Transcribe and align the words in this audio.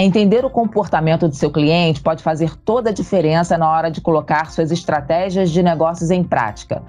Entender 0.00 0.44
o 0.44 0.50
comportamento 0.50 1.26
do 1.26 1.34
seu 1.34 1.50
cliente 1.50 2.00
pode 2.00 2.22
fazer 2.22 2.56
toda 2.58 2.90
a 2.90 2.92
diferença 2.92 3.58
na 3.58 3.68
hora 3.68 3.90
de 3.90 4.00
colocar 4.00 4.48
suas 4.48 4.70
estratégias 4.70 5.50
de 5.50 5.60
negócios 5.60 6.12
em 6.12 6.22
prática. 6.22 6.80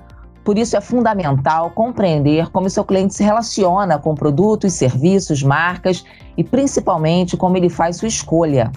Por 0.44 0.60
isso 0.60 0.78
é 0.78 0.82
fundamental 0.82 1.72
compreender 1.72 2.52
como 2.52 2.70
seu 2.70 2.86
cliente 2.86 3.16
se 3.16 3.24
relaciona 3.24 3.98
com 3.98 4.14
produtos, 4.14 4.74
serviços, 4.74 5.42
marcas 5.42 6.06
e 6.38 6.44
principalmente 6.44 7.36
como 7.36 7.58
ele 7.58 7.68
faz 7.68 7.98
sua 7.98 8.08
escolha. 8.08 8.72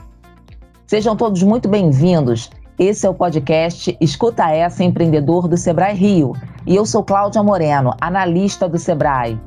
Sejam 0.86 1.14
todos 1.14 1.42
muito 1.42 1.68
bem-vindos. 1.68 2.50
Esse 2.78 3.06
é 3.06 3.10
o 3.10 3.14
podcast 3.14 3.94
Escuta 4.00 4.48
Essa 4.48 4.82
Empreendedor 4.82 5.46
do 5.46 5.58
Sebrae 5.58 5.94
Rio. 5.94 6.32
E 6.66 6.74
eu 6.74 6.86
sou 6.86 7.04
Cláudia 7.04 7.42
Moreno, 7.42 7.94
analista 8.00 8.66
do 8.66 8.78
Sebrae. 8.78 9.38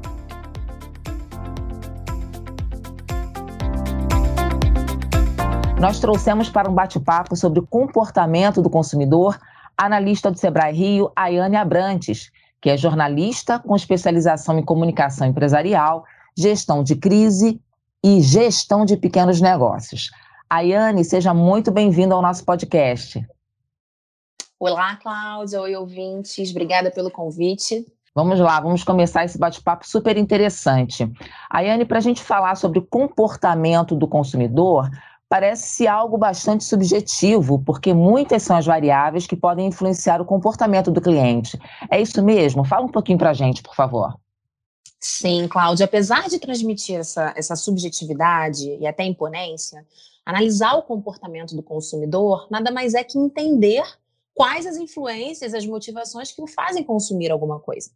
Nós 5.85 5.99
trouxemos 5.99 6.49
para 6.49 6.67
um 6.67 6.73
bate-papo 6.73 7.35
sobre 7.35 7.59
o 7.59 7.67
comportamento 7.67 8.59
do 8.59 8.71
consumidor 8.71 9.37
analista 9.77 10.31
do 10.31 10.39
Sebrae 10.39 10.73
Rio, 10.73 11.11
Ayane 11.15 11.55
Abrantes, 11.57 12.31
que 12.59 12.71
é 12.71 12.75
jornalista 12.75 13.59
com 13.59 13.75
especialização 13.75 14.57
em 14.57 14.65
comunicação 14.65 15.27
empresarial, 15.27 16.03
gestão 16.35 16.81
de 16.81 16.95
crise 16.95 17.61
e 18.03 18.19
gestão 18.19 18.83
de 18.83 18.97
pequenos 18.97 19.39
negócios. 19.39 20.09
Ayane, 20.49 21.05
seja 21.05 21.35
muito 21.35 21.69
bem-vinda 21.69 22.15
ao 22.15 22.21
nosso 22.23 22.43
podcast. 22.43 23.23
Olá, 24.59 24.95
Cláudia. 24.95 25.61
Oi, 25.61 25.75
ouvintes. 25.75 26.49
Obrigada 26.49 26.89
pelo 26.89 27.11
convite. 27.11 27.85
Vamos 28.15 28.39
lá, 28.39 28.59
vamos 28.59 28.83
começar 28.83 29.25
esse 29.25 29.37
bate-papo 29.37 29.87
super 29.87 30.17
interessante. 30.17 31.07
Ayane, 31.47 31.85
para 31.85 31.99
a 31.99 32.01
gente 32.01 32.23
falar 32.23 32.55
sobre 32.55 32.79
o 32.79 32.81
comportamento 32.81 33.93
do 33.93 34.07
consumidor, 34.07 34.89
parece 35.27 35.87
algo 35.87 36.17
bastante 36.17 36.63
subjetivo, 36.63 37.59
porque 37.63 37.93
muitas 37.93 38.43
são 38.43 38.55
as 38.55 38.65
variáveis 38.65 39.25
que 39.25 39.35
podem 39.35 39.67
influenciar 39.67 40.21
o 40.21 40.25
comportamento 40.25 40.91
do 40.91 41.01
cliente. 41.01 41.59
É 41.89 41.99
isso 41.99 42.21
mesmo? 42.23 42.63
Fala 42.63 42.85
um 42.85 42.91
pouquinho 42.91 43.17
para 43.17 43.31
a 43.31 43.33
gente, 43.33 43.61
por 43.61 43.75
favor. 43.75 44.15
Sim, 44.99 45.47
Cláudia. 45.47 45.85
Apesar 45.85 46.27
de 46.27 46.39
transmitir 46.39 46.99
essa, 46.99 47.33
essa 47.35 47.55
subjetividade 47.55 48.77
e 48.79 48.87
até 48.87 49.03
imponência, 49.03 49.85
analisar 50.25 50.73
o 50.75 50.83
comportamento 50.83 51.55
do 51.55 51.61
consumidor 51.61 52.47
nada 52.49 52.71
mais 52.71 52.93
é 52.93 53.03
que 53.03 53.17
entender 53.17 53.83
quais 54.35 54.67
as 54.67 54.75
influências, 54.75 55.53
as 55.53 55.65
motivações 55.65 56.31
que 56.31 56.41
o 56.41 56.47
fazem 56.47 56.83
consumir 56.83 57.31
alguma 57.31 57.59
coisa. 57.59 57.89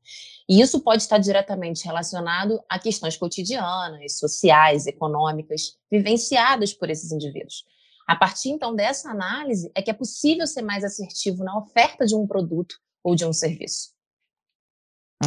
E 0.48 0.62
isso 0.62 0.80
pode 0.80 1.04
estar 1.04 1.18
diretamente 1.18 1.86
relacionado 1.86 2.60
a 2.68 2.80
questões 2.80 3.18
cotidianas, 3.18 4.18
sociais, 4.18 4.88
econômicas, 4.88 5.78
vivenciadas 5.92 6.74
por 6.74 6.90
esses 6.90 7.12
indivíduos. 7.12 7.66
A 8.08 8.16
partir 8.16 8.50
então 8.50 8.74
dessa 8.74 9.12
análise 9.12 9.70
é 9.76 9.82
que 9.82 9.92
é 9.92 9.94
possível 9.94 10.48
ser 10.48 10.62
mais 10.62 10.84
assertivo 10.84 11.44
na 11.44 11.56
oferta 11.58 12.06
de 12.06 12.16
um 12.16 12.26
produto 12.26 12.76
ou 13.04 13.14
de 13.16 13.26
um 13.26 13.34
serviço. 13.34 13.90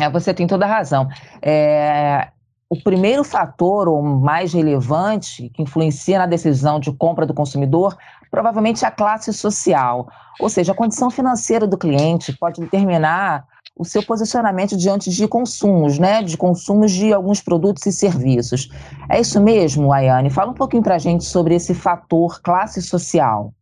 É, 0.00 0.08
você 0.08 0.32
tem 0.32 0.46
toda 0.46 0.64
a 0.64 0.68
razão. 0.68 1.06
É, 1.42 2.32
o 2.72 2.82
primeiro 2.82 3.22
fator, 3.22 3.86
ou 3.86 4.02
mais 4.02 4.54
relevante, 4.54 5.50
que 5.50 5.60
influencia 5.60 6.18
na 6.18 6.24
decisão 6.24 6.80
de 6.80 6.90
compra 6.90 7.26
do 7.26 7.34
consumidor, 7.34 7.94
provavelmente 8.30 8.82
é 8.82 8.88
a 8.88 8.90
classe 8.90 9.30
social. 9.30 10.08
Ou 10.40 10.48
seja, 10.48 10.72
a 10.72 10.74
condição 10.74 11.10
financeira 11.10 11.66
do 11.66 11.76
cliente 11.76 12.34
pode 12.38 12.62
determinar 12.62 13.44
o 13.76 13.84
seu 13.84 14.02
posicionamento 14.02 14.74
diante 14.74 15.10
de 15.10 15.28
consumos, 15.28 15.98
né? 15.98 16.22
De 16.22 16.34
consumos 16.34 16.92
de 16.92 17.12
alguns 17.12 17.42
produtos 17.42 17.84
e 17.84 17.92
serviços. 17.92 18.70
É 19.06 19.20
isso 19.20 19.38
mesmo, 19.38 19.92
Ayane? 19.92 20.30
Fala 20.30 20.52
um 20.52 20.54
pouquinho 20.54 20.82
para 20.82 20.94
a 20.94 20.98
gente 20.98 21.24
sobre 21.24 21.54
esse 21.54 21.74
fator 21.74 22.40
classe 22.40 22.80
social. 22.80 23.52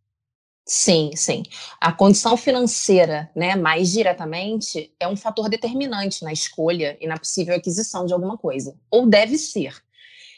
Sim, 0.65 1.11
sim. 1.15 1.43
A 1.79 1.91
condição 1.91 2.37
financeira, 2.37 3.29
né, 3.35 3.55
mais 3.55 3.91
diretamente, 3.91 4.93
é 4.99 5.07
um 5.07 5.17
fator 5.17 5.49
determinante 5.49 6.23
na 6.23 6.31
escolha 6.31 6.97
e 7.01 7.07
na 7.07 7.17
possível 7.17 7.55
aquisição 7.55 8.05
de 8.05 8.13
alguma 8.13 8.37
coisa. 8.37 8.77
Ou 8.89 9.07
deve 9.07 9.37
ser. 9.37 9.83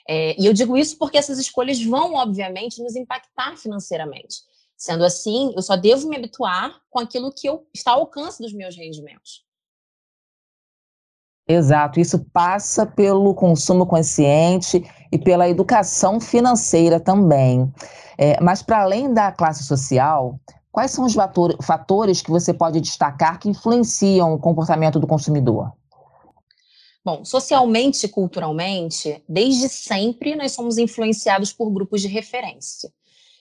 É, 0.07 0.35
e 0.41 0.45
eu 0.45 0.53
digo 0.53 0.77
isso 0.77 0.97
porque 0.97 1.17
essas 1.17 1.39
escolhas 1.39 1.81
vão, 1.83 2.13
obviamente, 2.13 2.81
nos 2.81 2.95
impactar 2.95 3.57
financeiramente. 3.57 4.37
Sendo 4.75 5.05
assim, 5.05 5.53
eu 5.55 5.61
só 5.61 5.75
devo 5.75 6.09
me 6.09 6.17
habituar 6.17 6.81
com 6.89 6.99
aquilo 6.99 7.31
que 7.31 7.47
eu, 7.47 7.67
está 7.73 7.91
ao 7.91 8.01
alcance 8.01 8.41
dos 8.41 8.53
meus 8.53 8.75
rendimentos. 8.75 9.45
Exato, 11.47 11.99
isso 11.99 12.19
passa 12.31 12.85
pelo 12.85 13.33
consumo 13.33 13.85
consciente 13.85 14.83
e 15.11 15.17
pela 15.17 15.49
educação 15.49 16.19
financeira 16.19 16.99
também. 16.99 17.71
É, 18.17 18.41
mas, 18.41 18.61
para 18.61 18.81
além 18.81 19.13
da 19.13 19.31
classe 19.31 19.63
social, 19.63 20.39
quais 20.71 20.91
são 20.91 21.05
os 21.05 21.15
fatores 21.61 22.21
que 22.21 22.31
você 22.31 22.53
pode 22.53 22.79
destacar 22.79 23.39
que 23.39 23.49
influenciam 23.49 24.33
o 24.33 24.39
comportamento 24.39 24.99
do 24.99 25.07
consumidor? 25.07 25.73
Bom, 27.03 27.25
socialmente 27.25 28.05
e 28.05 28.09
culturalmente, 28.09 29.21
desde 29.27 29.67
sempre 29.67 30.35
nós 30.35 30.53
somos 30.53 30.77
influenciados 30.77 31.51
por 31.51 31.69
grupos 31.69 32.01
de 32.01 32.07
referência. 32.07 32.89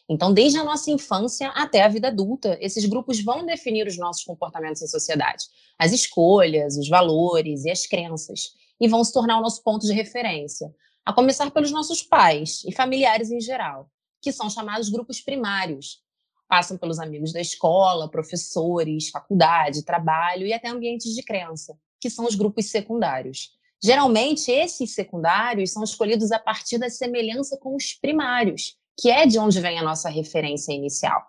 Então, 0.08 0.34
desde 0.34 0.58
a 0.58 0.64
nossa 0.64 0.90
infância 0.90 1.48
até 1.50 1.82
a 1.82 1.88
vida 1.88 2.08
adulta, 2.08 2.58
esses 2.60 2.84
grupos 2.84 3.22
vão 3.22 3.46
definir 3.46 3.86
os 3.86 3.96
nossos 3.96 4.24
comportamentos 4.24 4.82
em 4.82 4.86
sociedade, 4.86 5.44
as 5.78 5.92
escolhas, 5.92 6.76
os 6.76 6.88
valores 6.88 7.64
e 7.64 7.70
as 7.70 7.86
crenças, 7.86 8.52
e 8.80 8.88
vão 8.88 9.02
se 9.04 9.12
tornar 9.12 9.38
o 9.38 9.42
nosso 9.42 9.62
ponto 9.62 9.86
de 9.86 9.92
referência, 9.92 10.74
a 11.04 11.12
começar 11.12 11.50
pelos 11.50 11.70
nossos 11.70 12.02
pais 12.02 12.62
e 12.64 12.72
familiares 12.72 13.30
em 13.30 13.40
geral, 13.40 13.88
que 14.20 14.32
são 14.32 14.50
chamados 14.50 14.88
grupos 14.88 15.20
primários. 15.20 16.00
Passam 16.48 16.76
pelos 16.76 16.98
amigos 16.98 17.32
da 17.32 17.40
escola, 17.40 18.10
professores, 18.10 19.08
faculdade, 19.08 19.84
trabalho 19.84 20.46
e 20.46 20.52
até 20.52 20.68
ambientes 20.68 21.14
de 21.14 21.22
crença, 21.22 21.76
que 22.00 22.10
são 22.10 22.26
os 22.26 22.34
grupos 22.34 22.70
secundários. 22.70 23.50
Geralmente, 23.82 24.50
esses 24.50 24.94
secundários 24.94 25.72
são 25.72 25.82
escolhidos 25.82 26.30
a 26.30 26.38
partir 26.38 26.78
da 26.78 26.90
semelhança 26.90 27.56
com 27.56 27.74
os 27.74 27.94
primários, 27.94 28.76
que 28.98 29.10
é 29.10 29.26
de 29.26 29.38
onde 29.38 29.60
vem 29.60 29.78
a 29.78 29.82
nossa 29.82 30.08
referência 30.08 30.72
inicial. 30.72 31.22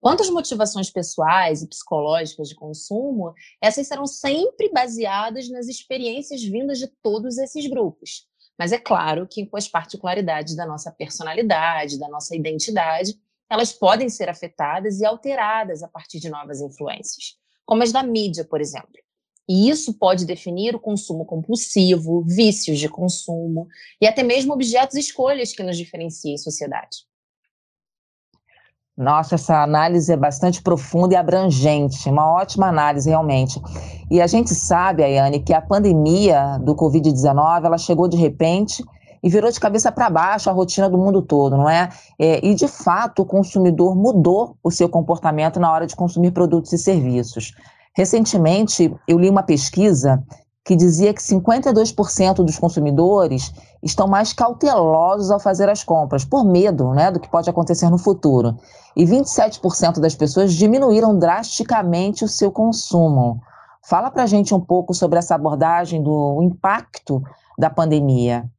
Quanto 0.00 0.22
às 0.22 0.28
motivações 0.28 0.90
pessoais 0.90 1.62
e 1.62 1.66
psicológicas 1.66 2.48
de 2.48 2.54
consumo, 2.54 3.32
essas 3.60 3.86
serão 3.86 4.06
sempre 4.06 4.70
baseadas 4.70 5.48
nas 5.48 5.66
experiências 5.66 6.42
vindas 6.42 6.78
de 6.78 6.88
todos 7.02 7.38
esses 7.38 7.66
grupos. 7.66 8.26
Mas 8.58 8.70
é 8.70 8.78
claro 8.78 9.26
que 9.26 9.46
com 9.46 9.56
as 9.56 9.66
particularidades 9.66 10.54
da 10.54 10.66
nossa 10.66 10.92
personalidade, 10.92 11.98
da 11.98 12.08
nossa 12.08 12.36
identidade, 12.36 13.18
elas 13.50 13.72
podem 13.72 14.08
ser 14.08 14.28
afetadas 14.28 15.00
e 15.00 15.06
alteradas 15.06 15.82
a 15.82 15.88
partir 15.88 16.20
de 16.20 16.28
novas 16.28 16.60
influências, 16.60 17.36
como 17.64 17.82
as 17.82 17.92
da 17.92 18.02
mídia, 18.02 18.44
por 18.44 18.60
exemplo. 18.60 19.03
E 19.48 19.68
isso 19.68 19.94
pode 19.94 20.24
definir 20.24 20.74
o 20.74 20.80
consumo 20.80 21.24
compulsivo, 21.24 22.22
vícios 22.22 22.78
de 22.78 22.88
consumo 22.88 23.68
e 24.00 24.06
até 24.06 24.22
mesmo 24.22 24.52
objetos 24.52 24.96
e 24.96 25.00
escolhas 25.00 25.52
que 25.52 25.62
nos 25.62 25.76
diferenciam 25.76 26.34
em 26.34 26.38
sociedade. 26.38 27.06
Nossa, 28.96 29.34
essa 29.34 29.60
análise 29.60 30.12
é 30.12 30.16
bastante 30.16 30.62
profunda 30.62 31.14
e 31.14 31.16
abrangente, 31.16 32.08
uma 32.08 32.30
ótima 32.30 32.68
análise 32.68 33.10
realmente. 33.10 33.60
E 34.08 34.20
a 34.20 34.26
gente 34.26 34.54
sabe, 34.54 35.02
Ayane, 35.02 35.40
que 35.40 35.52
a 35.52 35.60
pandemia 35.60 36.58
do 36.62 36.76
Covid-19 36.76 37.64
ela 37.64 37.76
chegou 37.76 38.06
de 38.06 38.16
repente 38.16 38.84
e 39.20 39.28
virou 39.28 39.50
de 39.50 39.58
cabeça 39.58 39.90
para 39.90 40.08
baixo 40.08 40.48
a 40.48 40.52
rotina 40.52 40.88
do 40.88 40.96
mundo 40.96 41.22
todo, 41.22 41.56
não 41.56 41.68
é? 41.68 41.88
é? 42.18 42.46
E 42.46 42.54
de 42.54 42.68
fato 42.68 43.22
o 43.22 43.26
consumidor 43.26 43.96
mudou 43.96 44.56
o 44.62 44.70
seu 44.70 44.88
comportamento 44.88 45.58
na 45.58 45.72
hora 45.72 45.88
de 45.88 45.96
consumir 45.96 46.30
produtos 46.30 46.72
e 46.72 46.78
serviços. 46.78 47.52
Recentemente, 47.94 48.94
eu 49.06 49.18
li 49.18 49.30
uma 49.30 49.42
pesquisa 49.42 50.22
que 50.64 50.74
dizia 50.74 51.12
que 51.12 51.20
52% 51.20 52.36
dos 52.36 52.58
consumidores 52.58 53.52
estão 53.82 54.08
mais 54.08 54.32
cautelosos 54.32 55.30
ao 55.30 55.38
fazer 55.38 55.68
as 55.68 55.84
compras, 55.84 56.24
por 56.24 56.44
medo 56.44 56.92
né, 56.92 57.10
do 57.10 57.20
que 57.20 57.28
pode 57.28 57.50
acontecer 57.50 57.90
no 57.90 57.98
futuro. 57.98 58.56
E 58.96 59.04
27% 59.04 60.00
das 60.00 60.14
pessoas 60.14 60.54
diminuíram 60.54 61.18
drasticamente 61.18 62.24
o 62.24 62.28
seu 62.28 62.50
consumo. 62.50 63.40
Fala 63.86 64.10
para 64.10 64.22
a 64.22 64.26
gente 64.26 64.54
um 64.54 64.60
pouco 64.60 64.94
sobre 64.94 65.18
essa 65.18 65.34
abordagem 65.34 66.02
do 66.02 66.40
impacto 66.42 67.22
da 67.58 67.68
pandemia. 67.68 68.50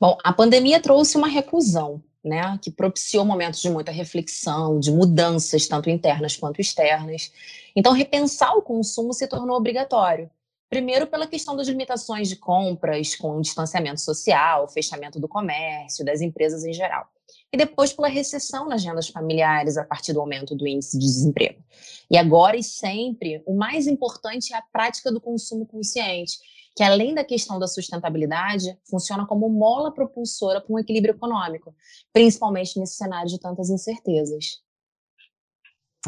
Bom, 0.00 0.18
a 0.24 0.32
pandemia 0.32 0.82
trouxe 0.82 1.16
uma 1.16 1.28
reclusão, 1.28 2.02
né, 2.24 2.58
que 2.62 2.70
propiciou 2.70 3.24
momentos 3.24 3.60
de 3.60 3.68
muita 3.68 3.92
reflexão, 3.92 4.80
de 4.80 4.90
mudanças, 4.90 5.66
tanto 5.68 5.90
internas 5.90 6.36
quanto 6.36 6.60
externas. 6.60 7.30
Então, 7.76 7.92
repensar 7.92 8.56
o 8.56 8.62
consumo 8.62 9.12
se 9.12 9.26
tornou 9.26 9.56
obrigatório. 9.56 10.30
Primeiro, 10.70 11.06
pela 11.06 11.26
questão 11.26 11.54
das 11.54 11.68
limitações 11.68 12.28
de 12.28 12.36
compras, 12.36 13.14
com 13.14 13.40
distanciamento 13.40 14.00
social, 14.00 14.66
fechamento 14.68 15.20
do 15.20 15.28
comércio, 15.28 16.04
das 16.04 16.20
empresas 16.20 16.64
em 16.64 16.72
geral. 16.72 17.08
E 17.54 17.56
depois 17.56 17.92
pela 17.92 18.08
recessão 18.08 18.68
nas 18.68 18.84
rendas 18.84 19.06
familiares 19.06 19.76
a 19.76 19.84
partir 19.84 20.12
do 20.12 20.20
aumento 20.20 20.56
do 20.56 20.66
índice 20.66 20.98
de 20.98 21.06
desemprego. 21.06 21.62
E 22.10 22.18
agora 22.18 22.56
e 22.56 22.64
sempre, 22.64 23.44
o 23.46 23.56
mais 23.56 23.86
importante 23.86 24.52
é 24.52 24.56
a 24.56 24.62
prática 24.72 25.12
do 25.12 25.20
consumo 25.20 25.64
consciente, 25.64 26.36
que 26.74 26.82
além 26.82 27.14
da 27.14 27.22
questão 27.22 27.56
da 27.60 27.68
sustentabilidade, 27.68 28.76
funciona 28.90 29.24
como 29.24 29.48
mola 29.48 29.94
propulsora 29.94 30.60
para 30.60 30.74
um 30.74 30.80
equilíbrio 30.80 31.14
econômico, 31.14 31.72
principalmente 32.12 32.76
nesse 32.76 32.96
cenário 32.96 33.28
de 33.28 33.38
tantas 33.38 33.70
incertezas. 33.70 34.60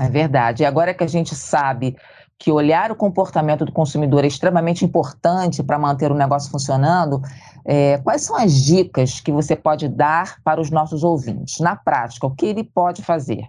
É 0.01 0.11
verdade. 0.11 0.65
E 0.65 0.67
agora 0.67 0.93
que 0.93 1.05
a 1.05 1.07
gente 1.07 1.33
sabe 1.37 1.97
que 2.39 2.53
olhar 2.53 2.93
o 2.93 2.97
comportamento 2.97 3.65
do 3.65 3.73
consumidor 3.73 4.25
é 4.25 4.27
extremamente 4.27 4.85
importante 4.85 5.63
para 5.63 5.79
manter 5.79 6.13
o 6.13 6.15
negócio 6.15 6.51
funcionando, 6.51 7.21
é, 7.65 7.99
quais 7.99 8.23
são 8.23 8.37
as 8.37 8.53
dicas 8.53 9.21
que 9.21 9.33
você 9.33 9.57
pode 9.57 9.89
dar 9.89 10.43
para 10.43 10.61
os 10.61 10.71
nossos 10.71 11.03
ouvintes? 11.03 11.61
Na 11.61 11.75
prática, 11.75 12.27
o 12.27 12.35
que 12.35 12.47
ele 12.47 12.65
pode 12.65 13.03
fazer? 13.03 13.49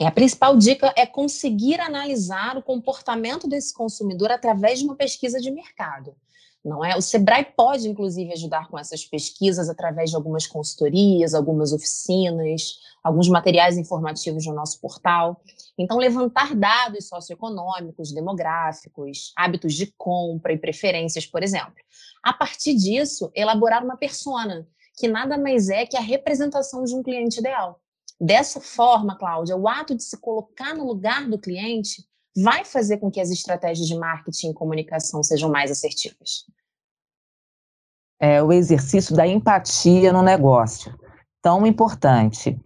a 0.00 0.10
principal 0.10 0.56
dica 0.56 0.92
é 0.96 1.06
conseguir 1.06 1.80
analisar 1.80 2.56
o 2.56 2.62
comportamento 2.62 3.46
desse 3.46 3.72
consumidor 3.72 4.32
através 4.32 4.80
de 4.80 4.84
uma 4.84 4.96
pesquisa 4.96 5.40
de 5.40 5.52
mercado. 5.52 6.16
Não 6.64 6.82
é? 6.82 6.96
O 6.96 7.02
Sebrae 7.02 7.44
pode, 7.44 7.86
inclusive, 7.86 8.32
ajudar 8.32 8.68
com 8.68 8.78
essas 8.78 9.04
pesquisas 9.04 9.68
através 9.68 10.10
de 10.10 10.16
algumas 10.16 10.46
consultorias, 10.46 11.34
algumas 11.34 11.74
oficinas, 11.74 12.78
alguns 13.02 13.28
materiais 13.28 13.76
informativos 13.76 14.46
no 14.46 14.54
nosso 14.54 14.80
portal. 14.80 15.42
Então, 15.76 15.98
levantar 15.98 16.54
dados 16.54 17.06
socioeconômicos, 17.08 18.12
demográficos, 18.12 19.32
hábitos 19.36 19.74
de 19.74 19.92
compra 19.98 20.54
e 20.54 20.58
preferências, 20.58 21.26
por 21.26 21.42
exemplo. 21.42 21.74
A 22.22 22.32
partir 22.32 22.74
disso, 22.74 23.30
elaborar 23.34 23.84
uma 23.84 23.98
persona, 23.98 24.66
que 24.96 25.06
nada 25.06 25.36
mais 25.36 25.68
é 25.68 25.84
que 25.84 25.98
a 25.98 26.00
representação 26.00 26.82
de 26.84 26.94
um 26.94 27.02
cliente 27.02 27.40
ideal. 27.40 27.78
Dessa 28.18 28.58
forma, 28.58 29.18
Cláudia, 29.18 29.56
o 29.56 29.68
ato 29.68 29.94
de 29.94 30.02
se 30.02 30.16
colocar 30.18 30.74
no 30.74 30.86
lugar 30.86 31.28
do 31.28 31.38
cliente 31.38 32.06
vai 32.36 32.64
fazer 32.64 32.98
com 32.98 33.10
que 33.10 33.20
as 33.20 33.30
estratégias 33.30 33.86
de 33.86 33.96
marketing 33.96 34.50
e 34.50 34.54
comunicação 34.54 35.22
sejam 35.22 35.50
mais 35.50 35.70
assertivas. 35.70 36.44
É 38.20 38.42
o 38.42 38.52
exercício 38.52 39.14
da 39.14 39.26
empatia 39.26 40.12
no 40.12 40.22
negócio, 40.22 40.94
tão 41.42 41.66
importante. 41.66 42.58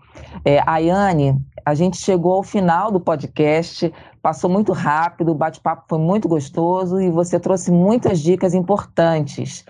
É, 0.44 0.60
Ayane, 0.66 1.36
a 1.64 1.74
gente 1.74 1.96
chegou 1.96 2.34
ao 2.34 2.42
final 2.42 2.90
do 2.90 3.00
podcast, 3.00 3.92
passou 4.22 4.48
muito 4.48 4.72
rápido, 4.72 5.32
o 5.32 5.34
bate-papo 5.34 5.84
foi 5.88 5.98
muito 5.98 6.28
gostoso 6.28 7.00
e 7.00 7.10
você 7.10 7.38
trouxe 7.38 7.70
muitas 7.70 8.20
dicas 8.20 8.54
importantes. 8.54 9.64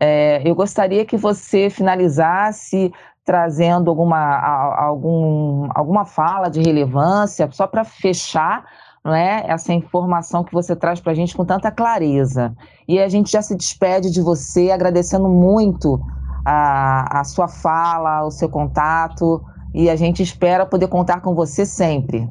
É, 0.00 0.42
eu 0.48 0.54
gostaria 0.54 1.04
que 1.04 1.16
você 1.16 1.68
finalizasse 1.68 2.92
trazendo 3.24 3.88
alguma, 3.90 4.74
algum, 4.76 5.68
alguma 5.74 6.04
fala 6.04 6.48
de 6.48 6.60
relevância, 6.60 7.48
só 7.52 7.66
para 7.66 7.84
fechar 7.84 8.64
não 9.04 9.14
é, 9.14 9.44
essa 9.48 9.72
informação 9.72 10.44
que 10.44 10.52
você 10.52 10.76
traz 10.76 11.00
para 11.00 11.12
a 11.12 11.14
gente 11.14 11.36
com 11.36 11.44
tanta 11.44 11.70
clareza. 11.70 12.54
E 12.86 13.00
a 13.00 13.08
gente 13.08 13.32
já 13.32 13.42
se 13.42 13.56
despede 13.56 14.10
de 14.10 14.20
você, 14.20 14.70
agradecendo 14.70 15.28
muito 15.28 16.00
a, 16.44 17.20
a 17.20 17.24
sua 17.24 17.48
fala, 17.48 18.24
o 18.24 18.30
seu 18.30 18.48
contato, 18.48 19.42
e 19.74 19.90
a 19.90 19.96
gente 19.96 20.22
espera 20.22 20.64
poder 20.64 20.88
contar 20.88 21.20
com 21.20 21.34
você 21.34 21.66
sempre. 21.66 22.28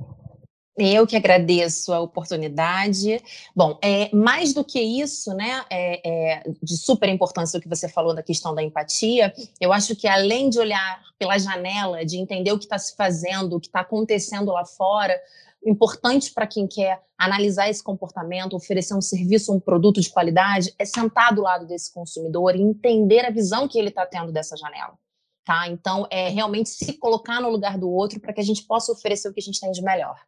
Eu 0.78 1.06
que 1.06 1.18
agradeço 1.18 1.92
a 1.92 2.00
oportunidade. 2.00 3.22
Bom, 3.54 3.78
é, 3.84 4.10
mais 4.16 4.54
do 4.54 4.64
que 4.64 4.80
isso, 4.80 5.34
né, 5.34 5.64
é, 5.70 6.10
é, 6.10 6.44
de 6.64 6.78
super 6.78 7.10
importância 7.10 7.58
o 7.58 7.62
que 7.62 7.68
você 7.68 7.90
falou 7.90 8.16
da 8.16 8.24
questão 8.24 8.56
da 8.56 8.64
empatia, 8.64 9.34
eu 9.60 9.74
acho 9.74 9.96
que 9.96 10.08
além 10.08 10.50
de 10.50 10.58
olhar 10.58 11.02
pela 11.20 11.38
janela, 11.38 12.06
de 12.06 12.18
entender 12.18 12.54
o 12.54 12.58
que 12.58 12.64
está 12.64 12.80
se 12.80 12.96
fazendo, 12.96 13.58
o 13.58 13.60
que 13.60 13.68
está 13.68 13.82
acontecendo 13.82 14.52
lá 14.52 14.66
fora, 14.66 15.14
importante 15.64 16.34
para 16.34 16.48
quem 16.48 16.68
quer 16.68 17.02
analisar 17.18 17.70
esse 17.70 17.84
comportamento, 17.84 18.56
oferecer 18.56 18.96
um 18.96 19.02
serviço, 19.02 19.54
um 19.54 19.60
produto 19.60 20.02
de 20.02 20.10
qualidade, 20.10 20.74
é 20.80 20.86
sentar 20.86 21.34
do 21.34 21.42
lado 21.42 21.68
desse 21.68 21.94
consumidor 21.94 22.56
e 22.56 22.62
entender 22.62 23.26
a 23.26 23.30
visão 23.30 23.68
que 23.68 23.78
ele 23.78 23.90
está 23.90 24.06
tendo 24.06 24.32
dessa 24.32 24.58
janela. 24.58 24.98
Tá? 25.46 25.68
Então, 25.68 26.08
é 26.10 26.30
realmente 26.30 26.70
se 26.70 26.94
colocar 26.94 27.42
no 27.42 27.50
lugar 27.50 27.78
do 27.78 27.90
outro 27.90 28.20
para 28.20 28.34
que 28.34 28.42
a 28.42 28.44
gente 28.44 28.64
possa 28.64 28.92
oferecer 28.92 29.30
o 29.30 29.34
que 29.34 29.40
a 29.40 29.44
gente 29.44 29.60
tem 29.60 29.72
de 29.72 29.82
melhor. 29.82 30.20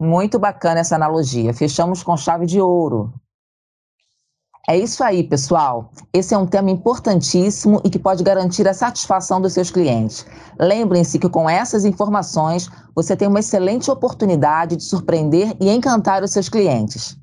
Muito 0.00 0.38
bacana 0.38 0.80
essa 0.80 0.96
analogia. 0.96 1.52
Fechamos 1.52 2.02
com 2.02 2.16
chave 2.16 2.46
de 2.46 2.60
ouro. 2.60 3.12
É 4.68 4.76
isso 4.76 5.02
aí, 5.02 5.24
pessoal. 5.24 5.90
Esse 6.12 6.34
é 6.34 6.38
um 6.38 6.46
tema 6.46 6.70
importantíssimo 6.70 7.80
e 7.82 7.90
que 7.90 7.98
pode 7.98 8.22
garantir 8.22 8.68
a 8.68 8.74
satisfação 8.74 9.40
dos 9.40 9.54
seus 9.54 9.70
clientes. 9.70 10.26
Lembrem-se 10.58 11.18
que 11.18 11.28
com 11.28 11.48
essas 11.48 11.84
informações 11.84 12.70
você 12.94 13.16
tem 13.16 13.26
uma 13.26 13.40
excelente 13.40 13.90
oportunidade 13.90 14.76
de 14.76 14.84
surpreender 14.84 15.56
e 15.58 15.70
encantar 15.70 16.22
os 16.22 16.30
seus 16.30 16.48
clientes. 16.48 17.16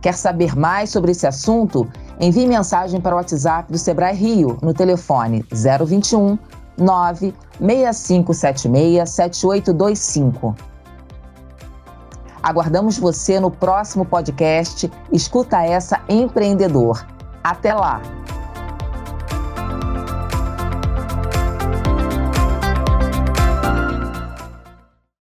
Quer 0.00 0.14
saber 0.14 0.56
mais 0.56 0.90
sobre 0.90 1.10
esse 1.10 1.26
assunto? 1.26 1.86
Envie 2.20 2.46
mensagem 2.46 3.00
para 3.00 3.14
o 3.14 3.18
WhatsApp 3.18 3.70
do 3.70 3.78
Sebrae 3.78 4.14
Rio 4.14 4.58
no 4.62 4.72
telefone 4.72 5.44
021 5.50 6.38
96576 6.78 9.10
7825. 9.10 10.71
Aguardamos 12.42 12.98
você 12.98 13.38
no 13.38 13.50
próximo 13.50 14.04
podcast 14.04 14.90
Escuta 15.12 15.62
Essa 15.62 16.00
Empreendedor. 16.08 17.06
Até 17.44 17.72
lá! 17.72 18.21